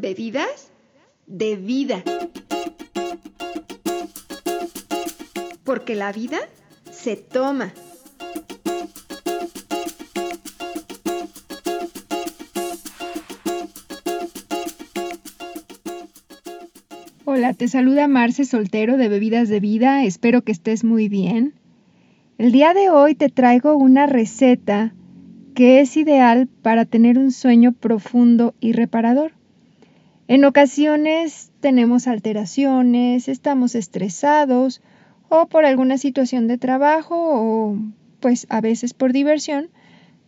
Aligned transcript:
bebidas 0.00 0.70
de 1.26 1.56
vida. 1.56 2.02
Porque 5.64 5.94
la 5.94 6.12
vida 6.12 6.38
se 6.90 7.16
toma. 7.16 7.72
Hola, 17.24 17.54
te 17.54 17.68
saluda 17.68 18.06
Marce 18.06 18.44
Soltero 18.44 18.96
de 18.96 19.08
Bebidas 19.08 19.48
de 19.48 19.60
Vida, 19.60 20.04
espero 20.04 20.42
que 20.42 20.52
estés 20.52 20.84
muy 20.84 21.08
bien. 21.08 21.54
El 22.38 22.52
día 22.52 22.72
de 22.74 22.90
hoy 22.90 23.14
te 23.14 23.28
traigo 23.28 23.76
una 23.76 24.06
receta 24.06 24.94
que 25.54 25.80
es 25.80 25.96
ideal 25.96 26.48
para 26.62 26.84
tener 26.84 27.18
un 27.18 27.32
sueño 27.32 27.72
profundo 27.72 28.54
y 28.60 28.72
reparador. 28.72 29.32
En 30.28 30.44
ocasiones 30.44 31.52
tenemos 31.60 32.08
alteraciones, 32.08 33.28
estamos 33.28 33.76
estresados 33.76 34.82
o 35.28 35.46
por 35.46 35.64
alguna 35.64 35.98
situación 35.98 36.48
de 36.48 36.58
trabajo 36.58 37.14
o 37.16 37.78
pues 38.18 38.46
a 38.50 38.60
veces 38.60 38.92
por 38.92 39.12
diversión 39.12 39.68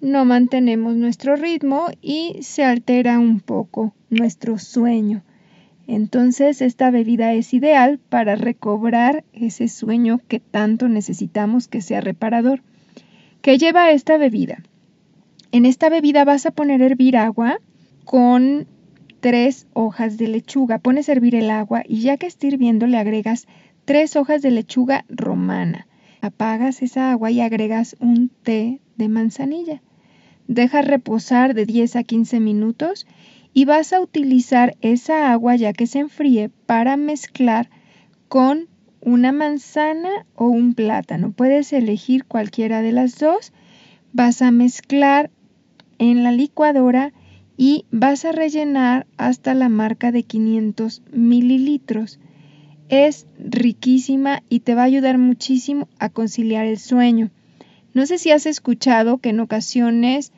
no 0.00 0.24
mantenemos 0.24 0.94
nuestro 0.94 1.34
ritmo 1.36 1.86
y 2.00 2.38
se 2.42 2.64
altera 2.64 3.18
un 3.18 3.40
poco 3.40 3.92
nuestro 4.08 4.58
sueño. 4.58 5.22
Entonces 5.88 6.62
esta 6.62 6.90
bebida 6.92 7.32
es 7.32 7.52
ideal 7.52 7.98
para 7.98 8.36
recobrar 8.36 9.24
ese 9.32 9.66
sueño 9.66 10.20
que 10.28 10.38
tanto 10.38 10.88
necesitamos 10.88 11.66
que 11.66 11.82
sea 11.82 12.00
reparador. 12.00 12.62
¿Qué 13.42 13.58
lleva 13.58 13.90
esta 13.90 14.16
bebida? 14.18 14.62
En 15.50 15.66
esta 15.66 15.88
bebida 15.88 16.24
vas 16.24 16.46
a 16.46 16.52
poner 16.52 16.80
a 16.80 16.86
hervir 16.86 17.16
agua 17.16 17.58
con 18.04 18.68
tres 19.20 19.66
hojas 19.72 20.18
de 20.18 20.28
lechuga. 20.28 20.78
Pones 20.78 21.08
a 21.08 21.12
hervir 21.12 21.34
el 21.34 21.50
agua 21.50 21.82
y 21.86 22.00
ya 22.00 22.16
que 22.16 22.26
esté 22.26 22.48
hirviendo 22.48 22.86
le 22.86 22.98
agregas 22.98 23.46
tres 23.84 24.16
hojas 24.16 24.42
de 24.42 24.50
lechuga 24.50 25.04
romana. 25.08 25.86
Apagas 26.20 26.82
esa 26.82 27.12
agua 27.12 27.30
y 27.30 27.40
agregas 27.40 27.96
un 28.00 28.30
té 28.42 28.80
de 28.96 29.08
manzanilla. 29.08 29.82
Dejas 30.48 30.86
reposar 30.86 31.54
de 31.54 31.64
10 31.64 31.96
a 31.96 32.02
15 32.02 32.40
minutos 32.40 33.06
y 33.52 33.64
vas 33.64 33.92
a 33.92 34.00
utilizar 34.00 34.76
esa 34.80 35.32
agua 35.32 35.56
ya 35.56 35.72
que 35.72 35.86
se 35.86 36.00
enfríe 36.00 36.50
para 36.66 36.96
mezclar 36.96 37.70
con 38.28 38.68
una 39.00 39.32
manzana 39.32 40.26
o 40.34 40.46
un 40.46 40.74
plátano. 40.74 41.32
Puedes 41.32 41.72
elegir 41.72 42.24
cualquiera 42.24 42.82
de 42.82 42.92
las 42.92 43.18
dos. 43.18 43.52
Vas 44.12 44.42
a 44.42 44.50
mezclar 44.50 45.30
en 45.98 46.22
la 46.22 46.32
licuadora 46.32 47.12
y 47.56 47.84
vas 47.90 48.24
a 48.24 48.32
rellenar 48.32 49.06
hasta 49.16 49.54
la 49.54 49.68
marca 49.68 50.12
de 50.12 50.22
500 50.22 51.02
mililitros. 51.12 52.18
Es 52.88 53.26
riquísima 53.38 54.42
y 54.48 54.60
te 54.60 54.74
va 54.74 54.82
a 54.82 54.86
ayudar 54.86 55.18
muchísimo 55.18 55.88
a 55.98 56.08
conciliar 56.08 56.66
el 56.66 56.78
sueño. 56.78 57.30
No 57.94 58.06
sé 58.06 58.18
si 58.18 58.30
has 58.30 58.46
escuchado 58.46 59.18
que 59.18 59.30
en 59.30 59.40
ocasiones 59.40 60.32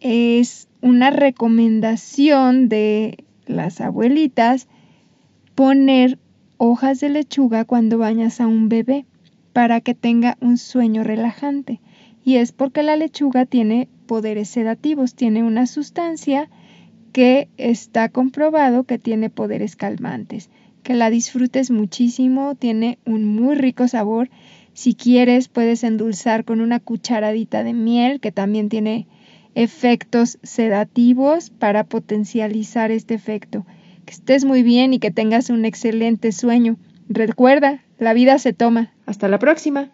es 0.00 0.68
una 0.80 1.10
recomendación 1.10 2.68
de 2.68 3.24
las 3.46 3.80
abuelitas 3.80 4.68
poner 5.54 6.18
hojas 6.58 7.00
de 7.00 7.08
lechuga 7.08 7.64
cuando 7.64 7.98
bañas 7.98 8.40
a 8.40 8.46
un 8.46 8.68
bebé 8.68 9.04
para 9.52 9.80
que 9.80 9.94
tenga 9.94 10.36
un 10.40 10.58
sueño 10.58 11.04
relajante. 11.04 11.80
Y 12.24 12.36
es 12.36 12.52
porque 12.52 12.82
la 12.82 12.96
lechuga 12.96 13.46
tiene 13.46 13.88
poderes 14.06 14.48
sedativos, 14.48 15.14
tiene 15.14 15.42
una 15.42 15.66
sustancia 15.66 16.48
que 17.12 17.48
está 17.58 18.08
comprobado 18.08 18.84
que 18.84 18.98
tiene 18.98 19.30
poderes 19.30 19.76
calmantes. 19.76 20.50
Que 20.82 20.94
la 20.94 21.10
disfrutes 21.10 21.70
muchísimo, 21.70 22.54
tiene 22.54 22.98
un 23.04 23.24
muy 23.24 23.54
rico 23.54 23.86
sabor. 23.86 24.30
Si 24.72 24.94
quieres, 24.94 25.48
puedes 25.48 25.84
endulzar 25.84 26.44
con 26.44 26.60
una 26.60 26.80
cucharadita 26.80 27.62
de 27.62 27.74
miel, 27.74 28.20
que 28.20 28.32
también 28.32 28.68
tiene 28.68 29.06
efectos 29.54 30.38
sedativos 30.42 31.50
para 31.50 31.84
potencializar 31.84 32.90
este 32.90 33.14
efecto. 33.14 33.66
Que 34.06 34.12
estés 34.12 34.44
muy 34.44 34.62
bien 34.62 34.94
y 34.94 34.98
que 34.98 35.10
tengas 35.10 35.50
un 35.50 35.64
excelente 35.64 36.32
sueño. 36.32 36.76
Recuerda, 37.08 37.82
la 37.98 38.14
vida 38.14 38.38
se 38.38 38.52
toma. 38.52 38.92
Hasta 39.06 39.28
la 39.28 39.38
próxima. 39.38 39.90